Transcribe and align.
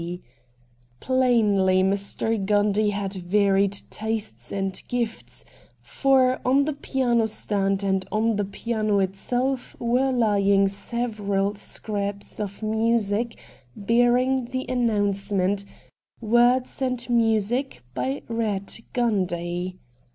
G. 0.01 0.19
Plainly 0.99 1.83
Mr. 1.83 2.43
Gundy 2.43 2.89
had 2.89 3.13
varied 3.13 3.77
tastes 3.91 4.51
and 4.51 4.81
gifts, 4.87 5.45
for 5.79 6.39
on 6.43 6.65
the 6.65 6.73
piano 6.73 7.27
stand 7.27 7.83
and 7.83 8.03
on 8.11 8.35
the 8.35 8.43
piano 8.45 8.97
itself 8.99 9.79
were 9.79 10.11
lying 10.11 10.67
several 10.67 11.53
scraps 11.53 12.39
of 12.39 12.63
music 12.63 13.37
bearing 13.75 14.45
the 14.45 14.65
announcement, 14.67 15.65
220 16.19 16.23
RED 16.23 16.27
DIAMONDS' 16.27 16.77
Words 16.79 16.81
and 17.07 17.15
music 17.15 17.83
by 17.93 18.23
Eatt 18.27 18.81
Gundy.' 18.95 19.75